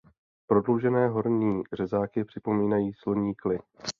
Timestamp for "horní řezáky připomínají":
1.07-2.91